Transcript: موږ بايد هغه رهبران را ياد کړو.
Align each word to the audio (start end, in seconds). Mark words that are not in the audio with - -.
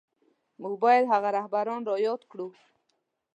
موږ 0.61 0.73
بايد 0.83 1.05
هغه 1.13 1.29
رهبران 1.37 1.81
را 1.89 1.95
ياد 2.05 2.21
کړو. 2.31 2.47